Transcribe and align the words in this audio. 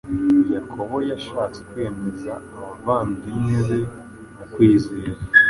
Yakobo 0.55 0.95
yashatse 1.11 1.59
kwemeza 1.69 2.31
abavandimwe 2.55 3.57
be 3.67 3.79
mu 4.35 4.43
kwizera 4.53 5.19